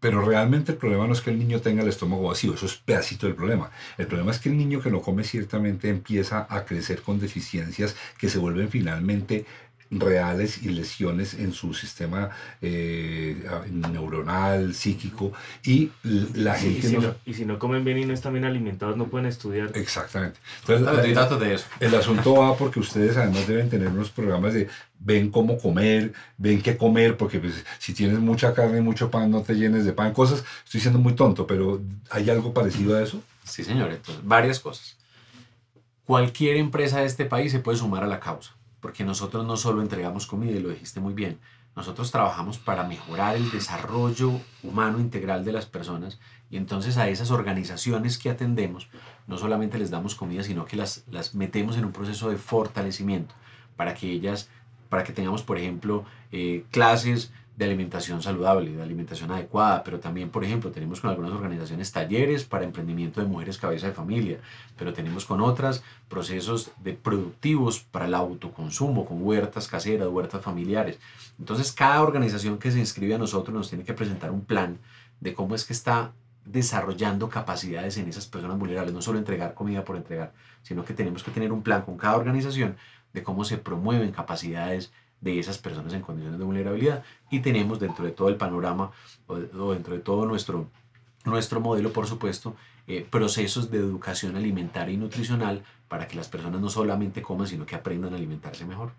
[0.00, 2.76] Pero realmente el problema no es que el niño tenga el estómago vacío, eso es
[2.76, 3.70] pedacito del problema.
[3.98, 7.94] El problema es que el niño que no come ciertamente empieza a crecer con deficiencias
[8.16, 9.44] que se vuelven finalmente
[9.90, 12.30] reales y lesiones en su sistema
[12.62, 13.42] eh,
[13.90, 15.32] neuronal, psíquico,
[15.64, 17.00] y la Sí, y, gente si no...
[17.02, 19.72] no, y si no comen bien y no están bien alimentados, no pueden estudiar.
[19.74, 20.38] Exactamente.
[20.60, 21.66] Entonces, Hay datos de eso.
[21.80, 24.68] el asunto va porque ustedes además deben tener unos programas de
[25.00, 29.30] ven cómo comer, ven qué comer, porque pues, si tienes mucha carne y mucho pan,
[29.30, 30.44] no te llenes de pan, cosas.
[30.64, 33.22] Estoy siendo muy tonto, pero ¿hay algo parecido a eso?
[33.44, 33.90] Sí, señor.
[33.90, 34.96] Entonces, varias cosas.
[36.04, 39.82] Cualquier empresa de este país se puede sumar a la causa, porque nosotros no solo
[39.82, 41.38] entregamos comida, y lo dijiste muy bien,
[41.76, 46.18] nosotros trabajamos para mejorar el desarrollo humano integral de las personas
[46.50, 48.88] y entonces a esas organizaciones que atendemos
[49.26, 53.34] no solamente les damos comida, sino que las, las metemos en un proceso de fortalecimiento
[53.76, 54.50] para que ellas,
[54.88, 60.30] para que tengamos, por ejemplo, eh, clases de alimentación saludable, de alimentación adecuada, pero también,
[60.30, 64.38] por ejemplo, tenemos con algunas organizaciones talleres para emprendimiento de mujeres cabeza de familia,
[64.78, 70.98] pero tenemos con otras procesos de productivos para el autoconsumo, con huertas caseras, huertas familiares.
[71.38, 74.78] Entonces, cada organización que se inscribe a nosotros nos tiene que presentar un plan
[75.20, 76.12] de cómo es que está
[76.46, 81.22] desarrollando capacidades en esas personas vulnerables, no solo entregar comida por entregar, sino que tenemos
[81.22, 82.76] que tener un plan con cada organización
[83.12, 84.90] de cómo se promueven capacidades
[85.20, 88.90] de esas personas en condiciones de vulnerabilidad y tenemos dentro de todo el panorama
[89.26, 89.36] o,
[89.72, 90.68] dentro de todo nuestro,
[91.24, 92.56] nuestro modelo, por supuesto,
[92.86, 97.66] eh, procesos de educación alimentaria y nutricional para que las personas no solamente coman, sino
[97.66, 98.92] que aprendan a alimentarse mejor.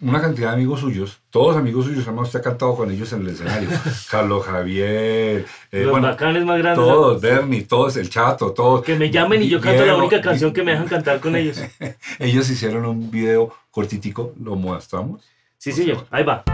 [0.00, 3.22] Una cantidad de amigos suyos, todos amigos suyos, además usted ha cantado con ellos en
[3.22, 3.68] el escenario.
[4.10, 6.84] Carlos Javier, eh, Los bueno, bacanes más grandes.
[6.84, 8.84] todos, Bernie, todos, el Chato, todos.
[8.84, 11.60] Que me llamen y yo canto la única canción que me dejan cantar con ellos.
[12.18, 15.22] Ellos hicieron un video cortitico, lo mostramos.
[15.58, 16.06] Sí, señor.
[16.10, 16.44] Ahí va.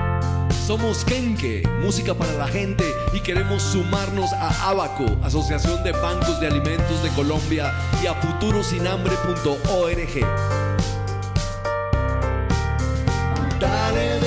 [0.66, 6.46] Somos Kenke, música para la gente, y queremos sumarnos a Abaco, Asociación de Bancos de
[6.46, 10.61] Alimentos de Colombia, y a futurosinhambre.org.
[13.62, 14.21] darling.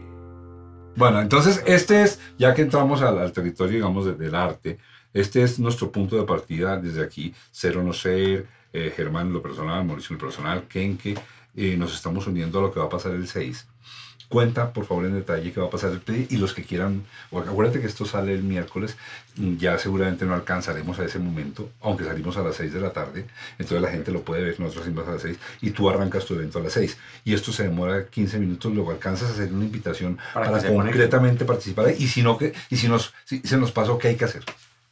[0.95, 4.77] Bueno, entonces este es, ya que entramos al, territorio, digamos, de- del arte,
[5.13, 9.41] este es nuestro punto de partida desde aquí, ser o no ser, eh, Germán lo
[9.41, 11.15] personal, Mauricio lo personal, Kenke,
[11.55, 13.67] eh, nos estamos uniendo a lo que va a pasar el 6.
[14.31, 17.03] Cuenta, por favor, en detalle qué va a pasar el 6 y los que quieran,
[17.31, 18.95] acuérdate que esto sale el miércoles,
[19.35, 22.93] mm, ya seguramente no alcanzaremos a ese momento, aunque salimos a las 6 de la
[22.93, 23.25] tarde,
[23.59, 26.35] entonces la gente lo puede ver, nosotros salimos a las 6 y tú arrancas tu
[26.35, 26.97] evento a las 6.
[27.25, 31.91] Y esto se demora 15 minutos, luego alcanzas a hacer una invitación Para concretamente participar
[31.91, 34.45] y si no, que, y si, nos, si se nos pasó, ¿qué hay que hacer?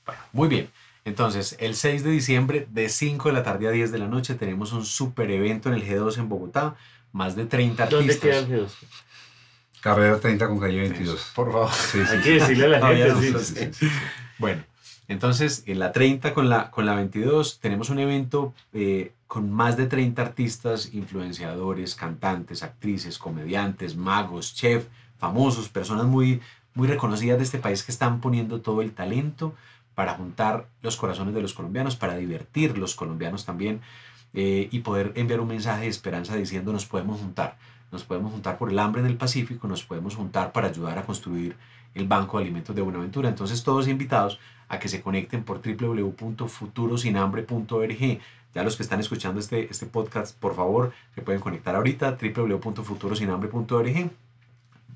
[0.05, 0.69] Bueno, muy bien.
[1.05, 4.35] Entonces, el 6 de diciembre, de 5 de la tarde a 10 de la noche,
[4.35, 6.75] tenemos un super evento en el G2 en Bogotá.
[7.11, 8.21] Más de 30 ¿Dónde artistas.
[8.21, 8.69] queda el G2?
[9.81, 11.15] Carrera 30 con calle 22.
[11.15, 11.71] Eso, Por favor.
[11.71, 13.39] Sí, sí, Hay que decirle a la gente, no.
[14.37, 14.63] Bueno,
[15.07, 19.77] entonces en la 30 con la, con la 22 tenemos un evento eh, con más
[19.77, 24.85] de 30 artistas, influenciadores, cantantes, actrices, comediantes, magos, chef,
[25.17, 26.41] famosos, personas muy,
[26.73, 29.53] muy reconocidas de este país que están poniendo todo el talento
[29.95, 33.81] para juntar los corazones de los colombianos, para divertir los colombianos también
[34.33, 37.57] eh, y poder enviar un mensaje de esperanza diciendo nos podemos juntar,
[37.91, 41.03] nos podemos juntar por el hambre en el Pacífico, nos podemos juntar para ayudar a
[41.03, 41.55] construir
[41.95, 43.29] el Banco de Alimentos de Buenaventura.
[43.29, 48.19] Entonces todos invitados a que se conecten por www.futurosinhambre.org.
[48.55, 54.11] Ya los que están escuchando este, este podcast, por favor, se pueden conectar ahorita www.futurosinhambre.org.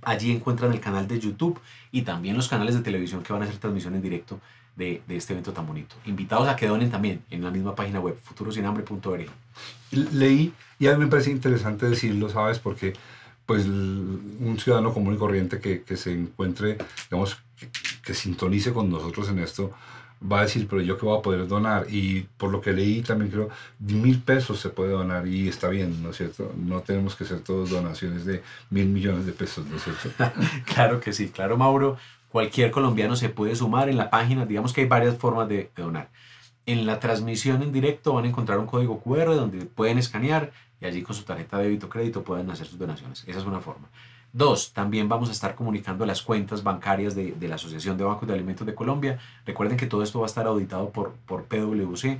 [0.01, 1.59] Allí encuentran el canal de YouTube
[1.91, 4.39] y también los canales de televisión que van a hacer transmisión en directo
[4.75, 5.95] de, de este evento tan bonito.
[6.05, 9.27] Invitados a que donen también en la misma página web, futurosinhambre.org.
[9.91, 12.59] Leí, y a mí me parece interesante decirlo, ¿sabes?
[12.59, 12.93] Porque
[13.45, 16.77] pues un ciudadano común y corriente que, que se encuentre,
[17.09, 17.69] digamos, que,
[18.03, 19.73] que sintonice con nosotros en esto,
[20.29, 21.87] va a decir, pero yo qué voy a poder donar.
[21.89, 26.03] Y por lo que leí también creo, mil pesos se puede donar y está bien,
[26.03, 26.53] ¿no es cierto?
[26.57, 30.09] No tenemos que hacer todas donaciones de mil millones de pesos, ¿no es cierto?
[30.65, 31.97] Claro que sí, claro Mauro.
[32.27, 34.45] Cualquier colombiano se puede sumar en la página.
[34.45, 36.09] Digamos que hay varias formas de, de donar.
[36.65, 40.85] En la transmisión en directo van a encontrar un código QR donde pueden escanear y
[40.85, 43.23] allí con su tarjeta de débito o crédito pueden hacer sus donaciones.
[43.27, 43.89] Esa es una forma.
[44.31, 48.27] Dos, también vamos a estar comunicando las cuentas bancarias de, de la Asociación de Bancos
[48.27, 49.19] de Alimentos de Colombia.
[49.45, 52.05] Recuerden que todo esto va a estar auditado por, por PwC.
[52.13, 52.19] eh,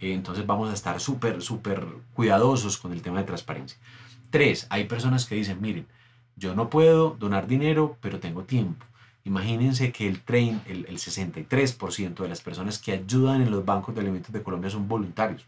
[0.00, 3.78] entonces vamos a estar súper, súper cuidadosos con el tema de transparencia.
[4.30, 5.86] Tres, hay personas que dicen, miren,
[6.36, 8.84] yo no puedo donar dinero, pero tengo tiempo.
[9.24, 13.94] Imagínense que el, train, el, el 63% de las personas que ayudan en los bancos
[13.94, 15.44] de alimentos de Colombia son voluntarios.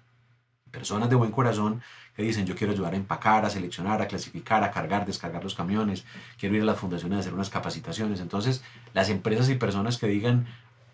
[0.71, 1.83] Personas de buen corazón
[2.17, 5.55] que dicen yo quiero ayudar a empacar, a seleccionar, a clasificar, a cargar, descargar los
[5.55, 6.05] camiones,
[6.39, 8.21] quiero ir a las fundaciones a hacer unas capacitaciones.
[8.21, 10.47] Entonces, las empresas y personas que digan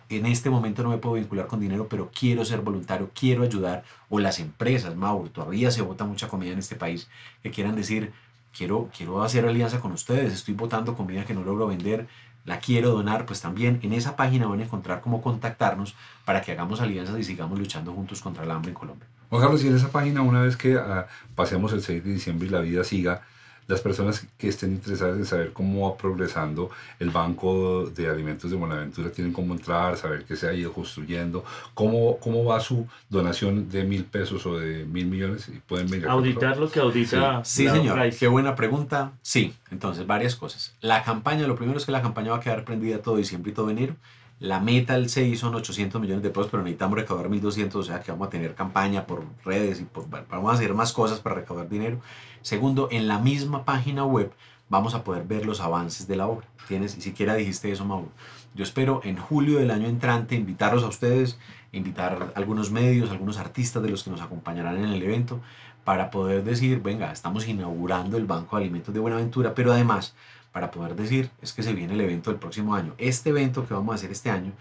[0.09, 3.85] en este momento no me puedo vincular con dinero, pero quiero ser voluntario, quiero ayudar,
[4.09, 7.09] o las empresas, Mauro, todavía se vota mucha comida en este país,
[7.43, 8.13] que quieran decir,
[8.57, 12.09] quiero, quiero hacer alianza con ustedes, estoy votando comida que no logro vender,
[12.45, 16.53] la quiero donar, pues también en esa página van a encontrar cómo contactarnos para que
[16.53, 19.07] hagamos alianzas y sigamos luchando juntos contra el hambre en Colombia.
[19.29, 22.49] Juan Carlos, y en esa página, una vez que ah, pasemos el 6 de diciembre
[22.49, 23.23] y la vida siga,
[23.71, 28.57] las personas que estén interesadas en saber cómo va progresando el Banco de Alimentos de
[28.57, 33.71] Buenaventura tienen cómo entrar, saber qué se ha ido construyendo, cómo, cómo va su donación
[33.71, 37.45] de mil pesos o de mil millones y pueden por Auditar lo que audita.
[37.45, 37.99] Sí, la señor.
[37.99, 38.19] Price.
[38.19, 39.13] Qué buena pregunta.
[39.23, 40.75] Sí, entonces varias cosas.
[40.81, 43.55] La campaña, lo primero es que la campaña va a quedar prendida todo diciembre y
[43.55, 43.95] todo enero.
[44.41, 48.01] La meta al 6 son 800 millones de pesos, pero necesitamos recaudar 1.200, o sea
[48.01, 51.35] que vamos a tener campaña por redes y por, vamos a hacer más cosas para
[51.35, 52.01] recaudar dinero.
[52.41, 54.33] Segundo, en la misma página web
[54.71, 56.47] vamos a poder ver los avances de la obra.
[56.69, 58.09] Tienes, y siquiera dijiste eso, Mauro.
[58.55, 61.39] Yo espero en julio del año entrante invitarlos a ustedes,
[61.73, 65.41] invitar a algunos medios, algunos artistas de los que nos acompañarán en el evento,
[65.85, 70.15] para poder decir, venga, estamos inaugurando el Banco de Alimentos de Buenaventura, pero además
[70.53, 72.95] para poder decir, es que se viene el evento del próximo año.
[72.99, 74.53] Este evento que vamos a hacer este año,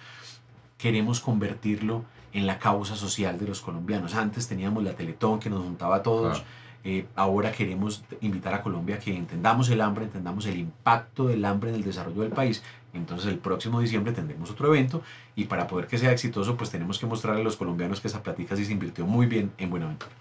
[0.77, 4.13] queremos convertirlo en la causa social de los colombianos.
[4.15, 6.43] Antes teníamos la Teletón que nos juntaba a todos.
[6.85, 11.43] Eh, ahora queremos invitar a Colombia a que entendamos el hambre, entendamos el impacto del
[11.43, 12.63] hambre en el desarrollo del país.
[12.93, 15.01] Entonces el próximo diciembre tendremos otro evento
[15.35, 18.23] y para poder que sea exitoso pues tenemos que mostrarle a los colombianos que esa
[18.23, 20.11] platica sí se invirtió muy bien en Buenaventura.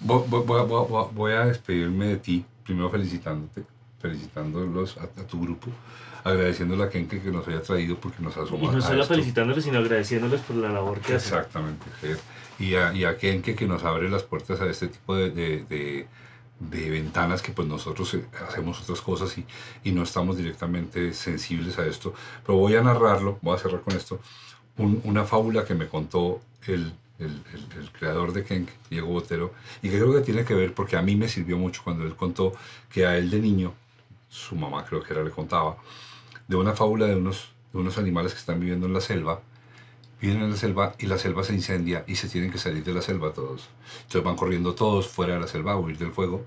[0.00, 0.24] Voy-
[1.14, 3.62] voy a despedirme de ti, primero felicitándote,
[4.04, 5.68] felicitándolos a, a tu grupo,
[6.24, 9.64] agradeciéndole a Kenke que nos haya traído porque nos Y asomó no a solo felicitándoles,
[9.64, 11.38] sino agradeciéndoles por la labor que hacen.
[11.38, 11.84] Exactamente,
[12.58, 15.64] y a, y a Kenke que nos abre las puertas a este tipo de, de-
[15.64, 16.06] de-
[16.60, 19.44] de ventanas que pues nosotros eh, hacemos otras cosas y,
[19.82, 22.14] y no estamos directamente sensibles a esto.
[22.46, 24.20] Pero voy a narrarlo, voy a cerrar con esto,
[24.76, 29.52] un- una fábula que me contó el, el- el- el creador de Kenke, Diego Botero,
[29.82, 32.14] y que creo que tiene que ver porque a mí me sirvió mucho cuando él
[32.14, 32.52] contó
[32.92, 33.74] que a él de niño,
[34.34, 35.76] su mamá creo que era le contaba,
[36.48, 39.40] de una fábula de unos, de unos animales que están viviendo en la selva.
[40.20, 42.94] Viven en la selva y la selva se incendia y se tienen que salir de
[42.94, 43.68] la selva todos.
[44.02, 46.46] Entonces van corriendo todos fuera de la selva a huir del fuego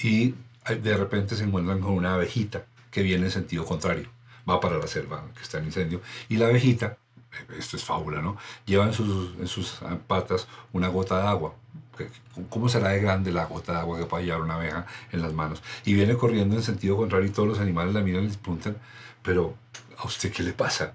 [0.00, 0.34] y
[0.68, 4.08] de repente se encuentran con una abejita que viene en sentido contrario.
[4.48, 6.00] Va para la selva que está en incendio.
[6.28, 6.98] Y la abejita,
[7.32, 8.36] eh, esto es fábula, ¿no?
[8.64, 11.54] Lleva en sus, en sus ah, patas una gota de agua.
[11.96, 12.08] ¿Qué-
[12.50, 15.32] ¿Cómo será de grande la gota de agua que puede llevar una abeja en las
[15.32, 15.62] manos?
[15.84, 18.76] Y viene corriendo en sentido contrario y todos los animales la miran y preguntan,
[19.22, 19.54] pero
[19.98, 20.94] ¿a usted qué le pasa?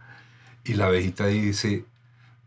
[0.63, 1.85] Y la abejita dice,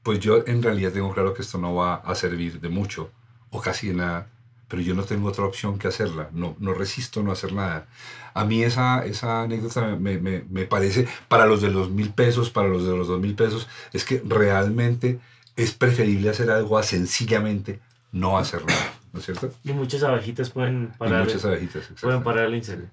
[0.03, 3.11] pues yo en realidad tengo claro que esto no va a servir de mucho
[3.51, 4.29] o casi de nada,
[4.69, 7.87] pero yo no tengo otra opción que hacerla, no, no resisto no hacer nada.
[8.35, 12.51] A mí esa, esa anécdota me, me- me parece, para los de los mil pesos,
[12.51, 15.21] para los de los dos mil pesos, es que realmente
[15.57, 17.81] es preferible hacer algo a sencillamente
[18.15, 19.51] no hacer nada, ¿no es cierto?
[19.65, 21.91] Y muchas abejitas pueden Y parar, muchas abejitas.
[22.01, 22.89] pueden parar el incendio.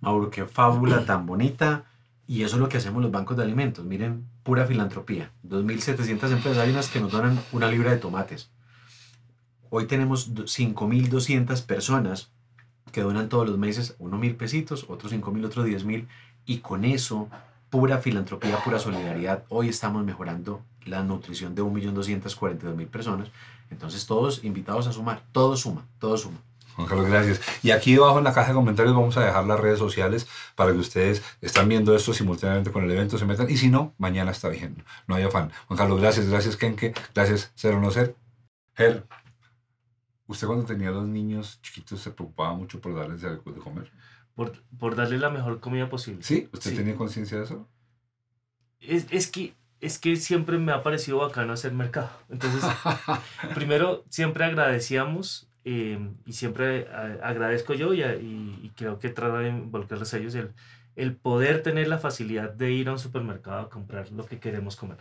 [0.00, 1.84] Mauro, qué fábula tan bonita.
[2.26, 3.84] Y eso es lo que hacemos los bancos de alimentos.
[3.86, 5.30] Miren, pura filantropía.
[5.48, 6.58] 2.700 empresas.
[6.58, 8.50] Hay unas que nos donan una libra de tomates.
[9.70, 12.30] Hoy tenemos do- 5.200 personas
[12.92, 16.06] que donan todos los meses, uno mil pesitos, otros 5.000, otros 10.000.
[16.46, 17.28] Y con eso,
[17.70, 23.28] pura filantropía, pura solidaridad, hoy estamos mejorando la nutrición de 1.242.000 personas.
[23.70, 25.22] Entonces todos invitados a sumar.
[25.32, 26.38] Todo suma, todo suma.
[26.76, 27.40] Juan Carlos, gracias.
[27.64, 30.70] Y aquí debajo en la caja de comentarios vamos a dejar las redes sociales para
[30.72, 33.50] que ustedes están viendo esto simultáneamente con el evento, se metan.
[33.50, 34.84] Y si no, mañana está bien.
[35.08, 35.50] No hay afán.
[35.66, 36.28] Juan Carlos, gracias.
[36.28, 36.94] Gracias, Kenke.
[37.14, 38.14] Gracias, Ser o No Ser.
[38.76, 39.04] Ger,
[40.28, 43.90] ¿usted cuando tenía dos niños chiquitos se preocupaba mucho por darles algo de comer?
[44.36, 46.22] Por, por darle la mejor comida posible.
[46.22, 46.48] ¿Sí?
[46.52, 46.76] ¿Usted Sí.
[46.76, 47.66] tenía conciencia de eso?
[48.78, 52.10] Es, es que, es que siempre me ha parecido bacano hacer mercado.
[52.28, 52.62] Entonces,
[53.54, 59.10] primero, siempre agradecíamos eh, y siempre a- agradezco yo y, a- y- y creo que
[59.10, 60.50] trata de involucrarles a ellos el,
[60.96, 64.76] el poder tener la facilidad de ir a un supermercado a comprar lo que queremos
[64.76, 64.98] comer.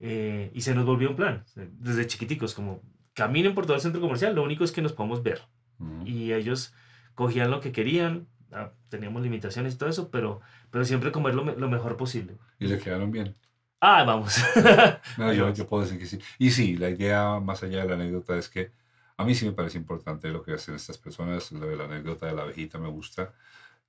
[0.00, 4.00] Eh, y se nos volvió un plan, desde chiquiticos, como caminen por todo el centro
[4.00, 5.42] comercial, lo único es que nos podemos ver.
[5.78, 6.06] Ujú.
[6.06, 6.72] Y ellos
[7.14, 11.44] cogían lo que querían, ah, teníamos limitaciones y todo eso, pero, pero siempre comer lo,
[11.44, 12.36] lo mejor posible.
[12.58, 13.34] ¿Y le quedaron bien?
[13.80, 14.36] Ah, vamos.
[15.16, 16.18] No, yo, yo puedo decir que sí.
[16.38, 18.72] Y sí, la idea más allá de la anécdota es que
[19.16, 21.52] a mí sí me parece importante lo que hacen estas personas.
[21.52, 23.32] Lo de la anécdota de la abejita me gusta.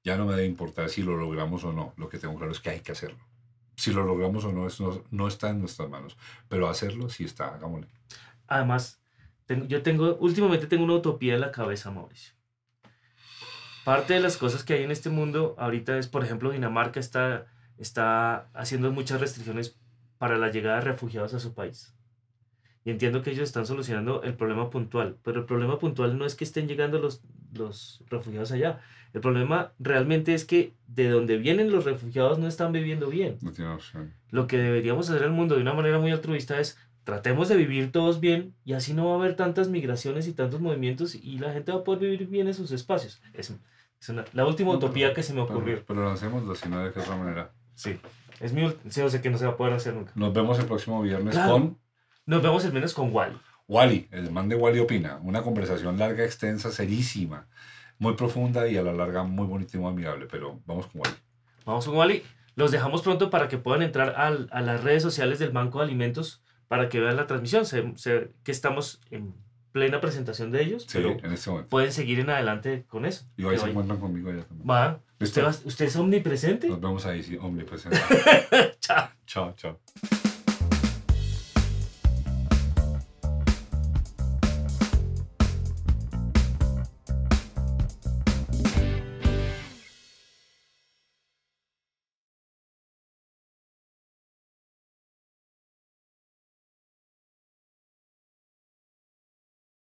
[0.04, 1.94] Ya no me debe importar si lo logramos o no.
[1.98, 3.20] Lo que tengo claro es que hay que hacerlo.
[3.76, 6.18] Si lo logramos o no, eso no, no está en nuestras manos.
[6.50, 7.88] Pero hacerlo sí está, hagámosle.
[8.48, 9.02] Además,
[9.46, 12.34] tengo- yo tengo, últimamente tengo una utopía en la cabeza, Mauricio.
[13.84, 17.48] Parte de las cosas que hay en este mundo ahorita es, por ejemplo, Dinamarca está,
[17.78, 19.78] está haciendo muchas restricciones
[20.18, 21.94] para la llegada de refugiados a su país.
[22.84, 26.34] Y entiendo que ellos están solucionando el problema puntual, pero el problema puntual no es
[26.36, 27.22] que estén llegando los,
[27.54, 28.82] los refugiados allá.
[29.14, 33.38] El problema realmente es que de donde vienen los refugiados no están viviendo bien.
[33.42, 34.14] No tiene opción.
[34.32, 37.58] lo que deberíamos hacer en el mundo de una manera muy altruista es tratemos de
[37.58, 41.38] vivir todos bien y así no va a haber tantas migraciones y tantos movimientos y
[41.40, 43.22] la gente va a poder vivir bien en sus espacios.
[43.34, 43.54] Es,
[44.00, 45.84] es una- la última utopía que se me ocurrió.
[45.86, 47.52] Pero, pero si no, de qué otra manera.
[47.82, 48.00] Sí,
[48.40, 50.12] es mi ult- sí, yo sé que no se va a poder hacer nunca.
[50.16, 51.52] Nos vemos el próximo viernes Claro.
[51.54, 51.80] con
[52.28, 53.36] Nos vemos el menos con Wally.
[53.68, 55.20] Wally, el man de Wally Opina.
[55.24, 57.48] Una conversación larga, extensa, serísima,
[57.98, 60.28] muy profunda y a la larga muy bonita y muy amigable.
[60.30, 61.16] Pero vamos con Wally.
[61.66, 62.24] Vamos con Wally.
[62.56, 65.86] Los dejamos pronto para que puedan entrar al- a las redes sociales del Banco de
[65.86, 67.66] Alimentos para que vean la transmisión.
[67.66, 69.34] Sé, sé que estamos en
[69.72, 71.70] plena presentación de ellos, Sí, pero en este momento.
[71.70, 73.26] pueden seguir en adelante con eso.
[73.38, 74.70] Y ahí se encuentran conmigo allá también.
[74.70, 75.00] Va.
[75.22, 76.68] ¿Usted, va- ¿Usted es omnipresente?
[76.70, 77.98] Nos vemos ahí, sí, hombre, presente.
[78.80, 79.10] Chao.
[79.26, 79.80] chao, chao.